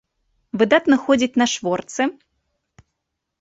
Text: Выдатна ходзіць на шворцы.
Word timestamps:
Выдатна 0.61 0.97
ходзіць 1.03 1.39
на 1.43 1.47
шворцы. 1.53 2.09